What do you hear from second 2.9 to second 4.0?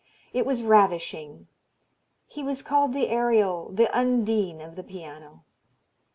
the Ariel, the